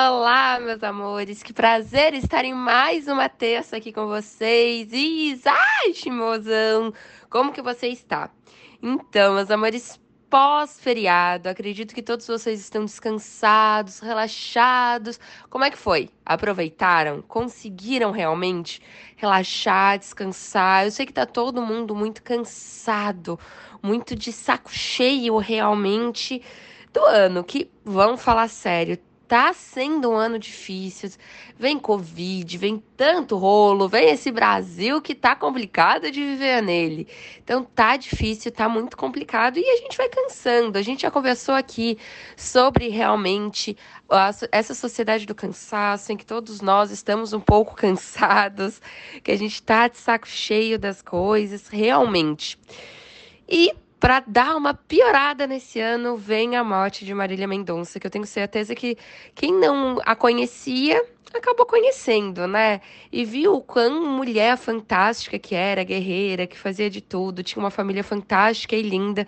Olá, 0.00 0.60
meus 0.60 0.80
amores, 0.84 1.42
que 1.42 1.52
prazer 1.52 2.14
estar 2.14 2.44
em 2.44 2.54
mais 2.54 3.08
uma 3.08 3.28
terça 3.28 3.78
aqui 3.78 3.92
com 3.92 4.06
vocês. 4.06 4.90
E, 4.92 5.40
ai, 5.44 5.92
mozão, 6.12 6.94
como 7.28 7.52
que 7.52 7.60
você 7.60 7.88
está? 7.88 8.30
Então, 8.80 9.34
meus 9.34 9.50
amores, 9.50 10.00
pós-feriado, 10.30 11.48
acredito 11.48 11.96
que 11.96 12.00
todos 12.00 12.28
vocês 12.28 12.60
estão 12.60 12.84
descansados, 12.84 13.98
relaxados. 13.98 15.18
Como 15.50 15.64
é 15.64 15.70
que 15.70 15.76
foi? 15.76 16.10
Aproveitaram? 16.24 17.20
Conseguiram 17.20 18.12
realmente 18.12 18.80
relaxar, 19.16 19.98
descansar? 19.98 20.84
Eu 20.84 20.92
sei 20.92 21.06
que 21.06 21.12
tá 21.12 21.26
todo 21.26 21.60
mundo 21.60 21.92
muito 21.96 22.22
cansado, 22.22 23.36
muito 23.82 24.14
de 24.14 24.30
saco 24.30 24.70
cheio 24.70 25.38
realmente 25.38 26.40
do 26.92 27.04
ano, 27.04 27.42
que 27.42 27.68
vamos 27.84 28.22
falar 28.22 28.48
sério, 28.48 28.96
tá 29.28 29.52
sendo 29.52 30.10
um 30.10 30.14
ano 30.14 30.38
difícil. 30.38 31.10
Vem 31.58 31.78
Covid, 31.78 32.56
vem 32.56 32.82
tanto 32.96 33.36
rolo, 33.36 33.88
vem 33.88 34.08
esse 34.08 34.32
Brasil 34.32 35.02
que 35.02 35.14
tá 35.14 35.36
complicado 35.36 36.10
de 36.10 36.20
viver 36.20 36.62
nele. 36.62 37.06
Então 37.44 37.62
tá 37.62 37.96
difícil, 37.96 38.50
tá 38.50 38.68
muito 38.68 38.96
complicado 38.96 39.58
e 39.58 39.64
a 39.64 39.76
gente 39.76 39.98
vai 39.98 40.08
cansando. 40.08 40.78
A 40.78 40.82
gente 40.82 41.02
já 41.02 41.10
conversou 41.10 41.54
aqui 41.54 41.98
sobre 42.36 42.88
realmente 42.88 43.76
essa 44.50 44.74
sociedade 44.74 45.26
do 45.26 45.34
cansaço, 45.34 46.10
em 46.10 46.16
que 46.16 46.24
todos 46.24 46.62
nós 46.62 46.90
estamos 46.90 47.34
um 47.34 47.40
pouco 47.40 47.76
cansados, 47.76 48.80
que 49.22 49.30
a 49.30 49.36
gente 49.36 49.62
tá 49.62 49.88
de 49.88 49.98
saco 49.98 50.26
cheio 50.26 50.78
das 50.78 51.02
coisas, 51.02 51.68
realmente. 51.68 52.58
E 53.46 53.72
para 54.00 54.20
dar 54.26 54.56
uma 54.56 54.74
piorada 54.74 55.46
nesse 55.46 55.80
ano, 55.80 56.16
vem 56.16 56.56
a 56.56 56.62
morte 56.62 57.04
de 57.04 57.12
Marília 57.12 57.48
Mendonça, 57.48 57.98
que 57.98 58.06
eu 58.06 58.10
tenho 58.10 58.26
certeza 58.26 58.74
que 58.74 58.96
quem 59.34 59.52
não 59.52 59.98
a 60.04 60.14
conhecia 60.14 61.04
acabou 61.34 61.66
conhecendo, 61.66 62.46
né? 62.46 62.80
E 63.12 63.24
viu 63.24 63.54
o 63.54 63.60
quão 63.60 64.06
mulher 64.06 64.56
fantástica 64.56 65.38
que 65.38 65.54
era, 65.54 65.84
guerreira, 65.84 66.46
que 66.46 66.58
fazia 66.58 66.88
de 66.88 67.00
tudo, 67.00 67.42
tinha 67.42 67.62
uma 67.62 67.70
família 67.70 68.04
fantástica 68.04 68.74
e 68.76 68.82
linda. 68.82 69.26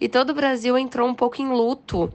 E 0.00 0.08
todo 0.08 0.30
o 0.30 0.34
Brasil 0.34 0.76
entrou 0.76 1.08
um 1.08 1.14
pouco 1.14 1.40
em 1.40 1.48
luto, 1.48 2.12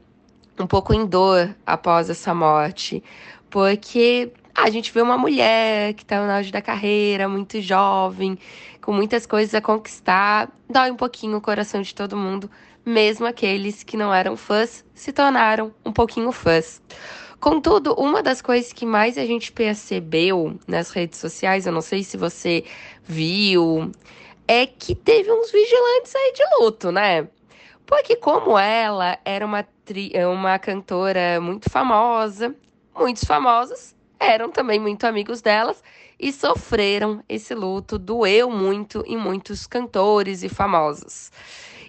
um 0.59 0.67
pouco 0.67 0.93
em 0.93 1.05
dor 1.05 1.55
após 1.65 2.09
essa 2.09 2.33
morte, 2.33 3.03
porque 3.49 4.31
a 4.55 4.69
gente 4.69 4.91
vê 4.91 5.01
uma 5.01 5.17
mulher 5.17 5.93
que 5.93 6.03
está 6.03 6.25
no 6.25 6.31
auge 6.31 6.51
da 6.51 6.61
carreira, 6.61 7.27
muito 7.27 7.61
jovem, 7.61 8.37
com 8.81 8.91
muitas 8.91 9.25
coisas 9.25 9.53
a 9.53 9.61
conquistar, 9.61 10.51
dói 10.69 10.91
um 10.91 10.95
pouquinho 10.95 11.37
o 11.37 11.41
coração 11.41 11.81
de 11.81 11.93
todo 11.93 12.17
mundo, 12.17 12.49
mesmo 12.85 13.25
aqueles 13.25 13.83
que 13.83 13.95
não 13.95 14.13
eram 14.13 14.35
fãs 14.35 14.83
se 14.93 15.11
tornaram 15.11 15.73
um 15.85 15.91
pouquinho 15.91 16.31
fãs. 16.31 16.81
Contudo, 17.39 17.93
uma 17.95 18.21
das 18.21 18.41
coisas 18.41 18.71
que 18.71 18.85
mais 18.85 19.17
a 19.17 19.25
gente 19.25 19.51
percebeu 19.51 20.59
nas 20.67 20.91
redes 20.91 21.19
sociais, 21.19 21.65
eu 21.65 21.73
não 21.73 21.81
sei 21.81 22.03
se 22.03 22.15
você 22.17 22.63
viu, 23.03 23.91
é 24.47 24.65
que 24.65 24.93
teve 24.93 25.31
uns 25.31 25.51
vigilantes 25.51 26.15
aí 26.15 26.33
de 26.33 26.43
luto, 26.59 26.91
né? 26.91 27.27
Porque 27.85 28.15
como 28.15 28.57
ela 28.57 29.17
era 29.25 29.45
uma, 29.45 29.63
tri... 29.83 30.11
uma 30.23 30.59
cantora 30.59 31.41
muito 31.41 31.69
famosa, 31.69 32.55
muitos 32.95 33.23
famosos 33.23 33.95
eram 34.21 34.51
também 34.51 34.79
muito 34.79 35.05
amigos 35.05 35.41
delas 35.41 35.83
e 36.19 36.31
sofreram 36.31 37.23
esse 37.27 37.55
luto, 37.55 37.97
doeu 37.97 38.51
muito 38.51 39.03
em 39.07 39.17
muitos 39.17 39.65
cantores 39.65 40.43
e 40.43 40.49
famosos. 40.49 41.31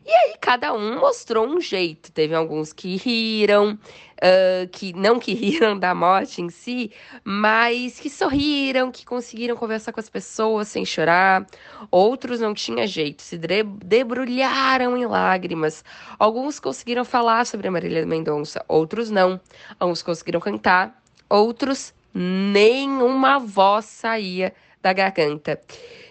E 0.05 0.11
aí 0.11 0.34
cada 0.41 0.72
um 0.72 0.98
mostrou 0.98 1.47
um 1.47 1.61
jeito. 1.61 2.11
Teve 2.11 2.34
alguns 2.34 2.72
que 2.72 2.97
riram, 2.97 3.74
uh, 3.74 4.69
que 4.72 4.92
não 4.94 5.20
que 5.20 5.33
riram 5.34 5.78
da 5.78 5.94
morte 5.94 6.41
em 6.41 6.48
si, 6.48 6.91
mas 7.22 8.00
que 8.00 8.11
sorriram, 8.11 8.91
que 8.91 9.05
conseguiram 9.05 9.55
conversar 9.55 9.92
com 9.92 10.00
as 10.00 10.08
pessoas 10.08 10.69
sem 10.69 10.84
chorar. 10.84 11.46
Outros 11.91 12.41
não 12.41 12.52
tinha 12.52 12.86
jeito, 12.86 13.22
se 13.22 13.39
debrulharam 13.39 14.96
em 14.96 15.07
lágrimas. 15.07 15.84
Alguns 16.18 16.58
conseguiram 16.58 17.05
falar 17.05 17.46
sobre 17.46 17.68
a 17.68 17.70
Marília 17.70 18.05
Mendonça, 18.05 18.64
outros 18.67 19.08
não. 19.08 19.40
Alguns 19.78 20.02
conseguiram 20.02 20.40
cantar, 20.40 21.01
outros 21.28 21.95
nenhuma 22.14 23.39
voz 23.39 23.84
saía 23.86 24.52
da 24.80 24.92
garganta. 24.92 25.61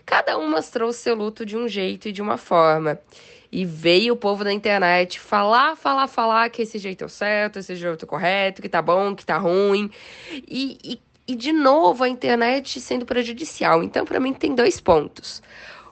Cada 0.06 0.38
um 0.38 0.50
mostrou 0.50 0.90
o 0.90 0.94
seu 0.94 1.16
luto 1.16 1.46
de 1.46 1.58
um 1.58 1.68
jeito 1.68 2.08
e 2.08 2.12
de 2.12 2.22
uma 2.22 2.38
forma. 2.38 3.00
E 3.52 3.66
veio 3.66 4.14
o 4.14 4.18
povo 4.18 4.44
da 4.44 4.52
internet 4.52 5.20
falar, 5.20 5.76
falar, 5.76 6.08
falar 6.08 6.50
que 6.50 6.62
esse 6.62 6.80
jeito 6.80 7.04
é 7.04 7.08
o 7.08 7.10
certo, 7.10 7.60
esse 7.60 7.76
jeito 7.76 8.04
é 8.04 8.06
o 8.06 8.08
correto, 8.08 8.62
que 8.62 8.70
tá 8.70 8.82
bom, 8.82 9.14
que 9.14 9.26
tá 9.26 9.38
ruim. 9.38 9.92
E, 10.32 10.78
e, 10.84 11.02
e 11.28 11.36
de 11.36 11.52
novo 11.52 12.04
a 12.04 12.10
internet 12.10 12.80
sendo 12.80 13.06
prejudicial. 13.06 13.84
Então, 13.84 14.06
para 14.06 14.20
mim, 14.20 14.34
tem 14.34 14.56
dois 14.56 14.80
pontos. 14.80 15.44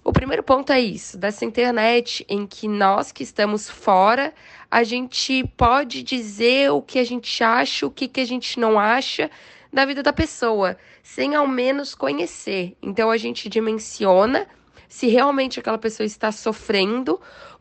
O 0.03 0.14
primeiro 0.14 0.42
ponto 0.42 0.72
é 0.72 0.80
isso, 0.80 1.18
dessa 1.18 1.44
internet 1.44 2.25
em 2.30 2.48
que 2.48 2.68
nós 2.68 3.12
que 3.12 3.22
estamos 3.22 3.69
fora, 3.69 4.34
a 4.72 4.81
gente 4.84 5.44
pode 5.58 6.02
dizer 6.02 6.72
o 6.72 6.81
que 6.81 6.98
a 6.98 7.03
gente 7.03 7.44
acha, 7.44 7.86
o 7.86 7.92
que, 7.92 8.08
que 8.08 8.22
a 8.22 8.25
gente 8.25 8.59
não 8.59 8.80
acha, 8.80 9.30
da 9.72 9.85
vida 9.85 10.02
da 10.02 10.13
pessoa, 10.13 10.78
sem 11.03 11.35
ao 11.35 11.47
menos 11.47 11.96
conhecer. 11.96 12.75
Então 12.81 13.09
a 13.12 13.18
gente 13.18 13.50
dimensiona 13.50 14.47
se 14.88 15.07
realmente 15.07 15.59
aquela 15.59 15.78
pessoa 15.78 16.06
está 16.06 16.31
sofrendo 16.31 17.19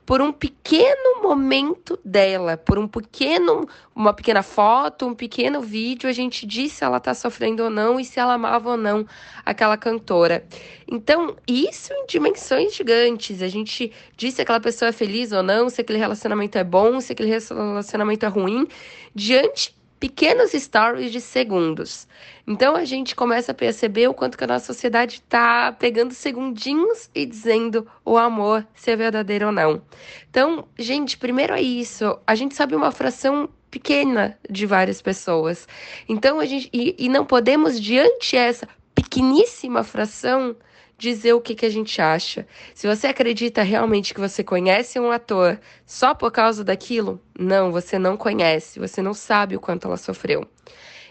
por 0.08 0.22
um 0.22 0.32
pequeno 0.32 1.20
momento 1.22 2.00
dela, 2.02 2.56
por 2.56 2.78
um 2.78 2.88
pequeno, 2.88 3.68
uma 3.94 4.14
pequena 4.14 4.42
foto, 4.42 5.06
um 5.06 5.14
pequeno 5.14 5.60
vídeo, 5.60 6.08
a 6.08 6.12
gente 6.12 6.46
diz 6.46 6.72
se 6.72 6.82
ela 6.82 6.96
está 6.96 7.12
sofrendo 7.12 7.64
ou 7.64 7.68
não 7.68 8.00
e 8.00 8.04
se 8.06 8.18
ela 8.18 8.32
amava 8.32 8.70
ou 8.70 8.76
não 8.78 9.06
aquela 9.44 9.76
cantora. 9.76 10.46
Então, 10.90 11.36
isso 11.46 11.92
em 11.92 12.06
dimensões 12.06 12.74
gigantes. 12.74 13.42
A 13.42 13.48
gente 13.48 13.92
diz 14.16 14.32
se 14.32 14.40
aquela 14.40 14.60
pessoa 14.60 14.88
é 14.88 14.92
feliz 14.92 15.30
ou 15.30 15.42
não, 15.42 15.68
se 15.68 15.82
aquele 15.82 15.98
relacionamento 15.98 16.56
é 16.56 16.64
bom, 16.64 17.02
se 17.02 17.12
aquele 17.12 17.28
relacionamento 17.28 18.24
é 18.24 18.28
ruim, 18.30 18.66
diante 19.14 19.77
pequenos 19.98 20.52
stories 20.52 21.10
de 21.10 21.20
segundos. 21.20 22.06
Então 22.46 22.76
a 22.76 22.84
gente 22.84 23.14
começa 23.14 23.52
a 23.52 23.54
perceber 23.54 24.08
o 24.08 24.14
quanto 24.14 24.38
que 24.38 24.44
a 24.44 24.46
nossa 24.46 24.66
sociedade 24.66 25.14
está 25.14 25.72
pegando 25.72 26.14
segundinhos 26.14 27.10
e 27.14 27.26
dizendo 27.26 27.86
o 28.04 28.16
amor 28.16 28.66
se 28.74 28.90
é 28.90 28.96
verdadeiro 28.96 29.46
ou 29.46 29.52
não. 29.52 29.82
Então, 30.30 30.66
gente, 30.78 31.18
primeiro 31.18 31.54
é 31.54 31.62
isso. 31.62 32.18
A 32.26 32.34
gente 32.34 32.54
sabe 32.54 32.74
uma 32.74 32.92
fração 32.92 33.48
pequena 33.70 34.38
de 34.48 34.66
várias 34.66 35.02
pessoas. 35.02 35.66
Então 36.08 36.40
a 36.40 36.46
gente 36.46 36.70
e, 36.72 36.94
e 36.98 37.08
não 37.08 37.24
podemos 37.24 37.80
diante 37.80 38.36
essa 38.36 38.68
pequeníssima 38.94 39.84
fração 39.84 40.56
dizer 40.98 41.32
o 41.32 41.40
que, 41.40 41.54
que 41.54 41.64
a 41.64 41.70
gente 41.70 42.02
acha. 42.02 42.46
Se 42.74 42.86
você 42.88 43.06
acredita 43.06 43.62
realmente 43.62 44.12
que 44.12 44.20
você 44.20 44.42
conhece 44.42 44.98
um 44.98 45.12
ator 45.12 45.58
só 45.86 46.12
por 46.12 46.32
causa 46.32 46.64
daquilo, 46.64 47.22
não, 47.38 47.70
você 47.70 47.98
não 47.98 48.16
conhece, 48.16 48.80
você 48.80 49.00
não 49.00 49.14
sabe 49.14 49.56
o 49.56 49.60
quanto 49.60 49.86
ela 49.86 49.96
sofreu. 49.96 50.46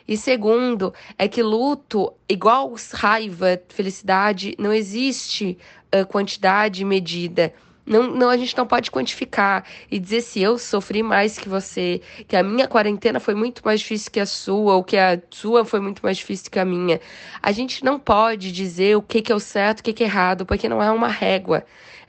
E 0.06 0.16
segundo, 0.16 0.94
é 1.18 1.28
que 1.28 1.42
luto, 1.42 2.14
igual 2.30 2.74
raiva, 2.94 3.62
felicidade, 3.70 4.56
não 4.58 4.74
existe 4.74 5.58
uh, 5.94 6.06
quantidade 6.06 6.84
medida. 6.86 7.54
Não, 7.88 8.04
não, 8.12 8.30
a 8.30 8.36
gente 8.36 8.56
não 8.58 8.68
pode 8.68 8.92
quantificar 8.92 9.64
e 9.90 9.98
dizer 9.98 10.20
se 10.20 10.42
eu 10.42 10.58
sofri 10.58 11.02
mais 11.02 11.38
que 11.38 11.48
você, 11.48 12.02
que 12.28 12.36
a 12.36 12.44
minha 12.44 12.68
quarentena 12.68 13.18
foi 13.18 13.34
muito 13.34 13.62
mais 13.64 13.80
difícil 13.80 14.12
que 14.12 14.20
a 14.20 14.26
sua, 14.26 14.76
ou 14.76 14.84
que 14.84 14.98
a 14.98 15.18
sua 15.30 15.64
foi 15.64 15.80
muito 15.80 16.02
mais 16.04 16.18
difícil 16.18 16.52
que 16.52 16.60
a 16.60 16.66
minha. 16.66 17.00
A 17.42 17.54
gente 17.54 17.86
não 17.86 17.98
pode 17.98 18.52
dizer 18.52 18.98
o 18.98 19.02
que, 19.02 19.22
que 19.22 19.32
é 19.32 19.36
o 19.36 19.40
certo, 19.40 19.80
o 19.80 19.84
que, 19.84 19.94
que 19.94 20.04
é 20.04 20.08
errado, 20.08 20.46
porque 20.46 20.68
não 20.68 20.84
é 20.84 20.92
uma 20.92 21.08
régua 21.08 21.64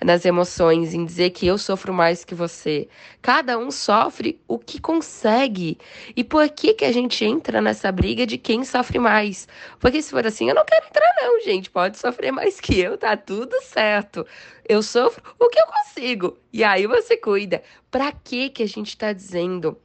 nas 0.04 0.24
emoções, 0.24 0.94
em 0.94 1.04
dizer 1.04 1.30
que 1.30 1.46
eu 1.46 1.58
sofro 1.58 1.92
mais 1.92 2.24
que 2.24 2.34
você. 2.34 2.88
Cada 3.20 3.58
um 3.58 3.70
sofre 3.70 4.40
o 4.46 4.58
que 4.58 4.80
consegue. 4.80 5.78
E 6.16 6.22
por 6.22 6.48
que, 6.48 6.74
que 6.74 6.84
a 6.84 6.92
gente 6.92 7.24
entra 7.24 7.60
nessa 7.60 7.90
briga 7.90 8.26
de 8.26 8.38
quem 8.38 8.64
sofre 8.64 8.98
mais? 8.98 9.48
Porque 9.80 10.00
se 10.00 10.10
for 10.10 10.26
assim, 10.26 10.48
eu 10.48 10.54
não 10.54 10.64
quero 10.64 10.86
entrar, 10.86 11.14
não, 11.20 11.40
gente. 11.40 11.70
Pode 11.70 11.98
sofrer 11.98 12.32
mais 12.32 12.60
que 12.60 12.78
eu, 12.78 12.96
tá 12.96 13.16
tudo 13.16 13.60
certo. 13.62 14.24
Eu 14.68 14.82
sofro 14.82 15.22
o 15.38 15.48
que 15.48 15.58
eu 15.58 15.66
consigo. 15.66 16.36
E 16.52 16.62
aí 16.62 16.86
você 16.86 17.16
cuida. 17.16 17.62
Pra 17.90 18.12
que, 18.12 18.50
que 18.50 18.62
a 18.62 18.68
gente 18.68 18.96
tá 18.96 19.12
dizendo? 19.14 19.78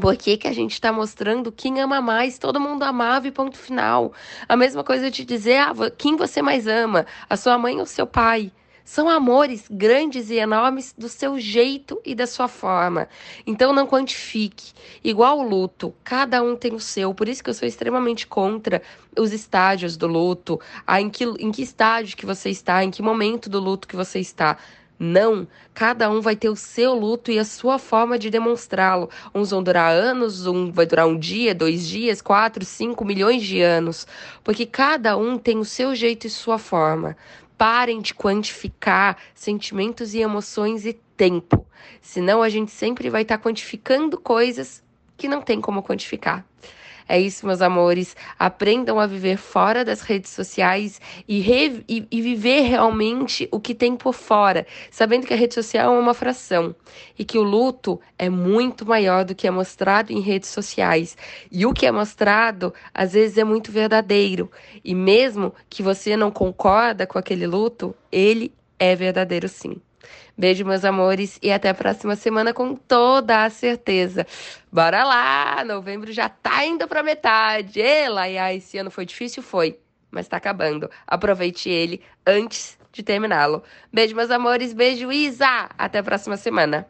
Por 0.00 0.16
que, 0.16 0.36
que 0.36 0.48
a 0.48 0.52
gente 0.52 0.72
está 0.72 0.92
mostrando 0.92 1.52
quem 1.52 1.80
ama 1.80 2.00
mais? 2.00 2.36
Todo 2.36 2.58
mundo 2.58 2.82
amava 2.82 3.28
e 3.28 3.30
ponto 3.30 3.56
final. 3.56 4.12
A 4.48 4.56
mesma 4.56 4.82
coisa 4.82 5.08
de 5.08 5.24
dizer 5.24 5.58
ah, 5.58 5.72
quem 5.96 6.16
você 6.16 6.42
mais 6.42 6.66
ama, 6.66 7.06
a 7.30 7.36
sua 7.36 7.56
mãe 7.56 7.78
ou 7.78 7.86
seu 7.86 8.08
pai. 8.08 8.50
São 8.84 9.08
amores 9.08 9.64
grandes 9.70 10.28
e 10.28 10.34
enormes 10.34 10.94
do 10.96 11.08
seu 11.08 11.40
jeito 11.40 11.98
e 12.04 12.14
da 12.14 12.26
sua 12.26 12.48
forma. 12.48 13.08
Então 13.46 13.72
não 13.72 13.86
quantifique. 13.86 14.72
Igual 15.02 15.38
o 15.38 15.42
luto, 15.42 15.94
cada 16.04 16.42
um 16.42 16.54
tem 16.54 16.74
o 16.74 16.80
seu. 16.80 17.14
Por 17.14 17.26
isso 17.26 17.42
que 17.42 17.48
eu 17.48 17.54
sou 17.54 17.66
extremamente 17.66 18.26
contra 18.26 18.82
os 19.18 19.32
estágios 19.32 19.96
do 19.96 20.06
luto, 20.06 20.60
a 20.86 21.00
em 21.00 21.08
que, 21.08 21.24
em 21.24 21.50
que 21.50 21.62
estágio 21.62 22.14
que 22.14 22.26
você 22.26 22.50
está, 22.50 22.84
em 22.84 22.90
que 22.90 23.00
momento 23.00 23.48
do 23.48 23.58
luto 23.58 23.88
que 23.88 23.96
você 23.96 24.18
está. 24.18 24.58
Não, 24.96 25.48
cada 25.74 26.08
um 26.08 26.20
vai 26.20 26.36
ter 26.36 26.48
o 26.48 26.54
seu 26.54 26.94
luto 26.94 27.30
e 27.30 27.38
a 27.38 27.44
sua 27.44 27.80
forma 27.80 28.16
de 28.16 28.30
demonstrá-lo. 28.30 29.10
Uns 29.34 29.50
vão 29.50 29.62
durar 29.62 29.92
anos, 29.92 30.46
um 30.46 30.70
vai 30.70 30.86
durar 30.86 31.08
um 31.08 31.18
dia, 31.18 31.52
dois 31.52 31.88
dias, 31.88 32.22
quatro, 32.22 32.64
cinco 32.64 33.04
milhões 33.04 33.42
de 33.42 33.60
anos. 33.60 34.06
Porque 34.44 34.64
cada 34.64 35.16
um 35.16 35.36
tem 35.36 35.58
o 35.58 35.64
seu 35.64 35.94
jeito 35.96 36.28
e 36.28 36.30
sua 36.30 36.58
forma. 36.58 37.16
Parem 37.56 38.00
de 38.00 38.14
quantificar 38.14 39.16
sentimentos 39.34 40.14
e 40.14 40.20
emoções 40.20 40.84
e 40.84 40.92
tempo. 41.16 41.66
Senão 42.00 42.42
a 42.42 42.48
gente 42.48 42.70
sempre 42.70 43.08
vai 43.08 43.22
estar 43.22 43.38
tá 43.38 43.42
quantificando 43.44 44.18
coisas 44.18 44.82
que 45.16 45.28
não 45.28 45.40
tem 45.40 45.60
como 45.60 45.82
quantificar. 45.82 46.44
É 47.08 47.20
isso, 47.20 47.46
meus 47.46 47.60
amores. 47.60 48.16
Aprendam 48.38 48.98
a 48.98 49.06
viver 49.06 49.36
fora 49.36 49.84
das 49.84 50.00
redes 50.00 50.30
sociais 50.30 51.00
e, 51.28 51.40
e, 51.88 52.06
e, 52.10 52.22
viver 52.22 52.62
realmente 52.62 53.48
o 53.52 53.60
que 53.60 53.74
tem 53.74 53.94
por 53.94 54.14
fora, 54.14 54.66
sabendo 54.90 55.26
que 55.26 55.34
a 55.34 55.36
rede 55.36 55.54
social 55.54 55.94
é 55.94 55.98
uma 55.98 56.14
fração 56.14 56.74
e 57.18 57.24
que 57.24 57.38
o 57.38 57.42
luto 57.42 58.00
é 58.18 58.28
muito 58.30 58.86
maior 58.86 59.24
do 59.24 59.34
que 59.34 59.46
é 59.46 59.50
mostrado 59.50 60.12
em 60.12 60.20
redes 60.20 60.48
sociais. 60.48 61.16
E 61.50 61.66
o 61.66 61.72
que 61.74 61.86
é 61.86 61.92
mostrado, 61.92 62.72
às 62.92 63.12
vezes, 63.12 63.36
é 63.36 63.44
muito 63.44 63.70
verdadeiro. 63.70 64.50
E 64.82 64.94
mesmo 64.94 65.54
que 65.68 65.82
você 65.82 66.16
não 66.16 66.30
concorda 66.30 67.06
com 67.06 67.18
aquele 67.18 67.46
luto, 67.46 67.94
ele 68.10 68.52
é 68.78 68.96
verdadeiro 68.96 69.48
sim. 69.48 69.80
Beijo, 70.36 70.64
meus 70.64 70.84
amores, 70.84 71.38
e 71.42 71.52
até 71.52 71.68
a 71.68 71.74
próxima 71.74 72.16
semana 72.16 72.52
com 72.52 72.74
toda 72.74 73.44
a 73.44 73.50
certeza. 73.50 74.26
Bora 74.72 75.04
lá! 75.04 75.64
Novembro 75.64 76.12
já 76.12 76.28
tá 76.28 76.64
indo 76.64 76.88
pra 76.88 77.02
metade. 77.02 77.80
Ê, 77.80 78.08
Laia, 78.08 78.54
esse 78.54 78.78
ano 78.78 78.90
foi 78.90 79.06
difícil? 79.06 79.42
Foi, 79.42 79.78
mas 80.10 80.28
tá 80.28 80.36
acabando. 80.36 80.90
Aproveite 81.06 81.68
ele 81.68 82.02
antes 82.26 82.78
de 82.92 83.02
terminá-lo. 83.02 83.62
Beijo, 83.92 84.14
meus 84.14 84.30
amores. 84.30 84.72
Beijo, 84.72 85.12
Isa! 85.12 85.68
Até 85.76 85.98
a 85.98 86.02
próxima 86.02 86.36
semana. 86.36 86.86